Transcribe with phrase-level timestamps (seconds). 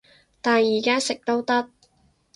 [0.41, 1.69] 但而家食都得